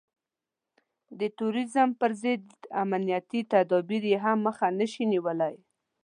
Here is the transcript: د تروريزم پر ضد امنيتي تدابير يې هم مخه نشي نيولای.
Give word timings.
د 1.19 1.21
تروريزم 1.37 1.89
پر 1.99 2.11
ضد 2.23 2.45
امنيتي 2.83 3.41
تدابير 3.51 4.03
يې 4.11 4.17
هم 4.25 4.37
مخه 4.47 4.67
نشي 4.79 5.03
نيولای. 5.13 5.55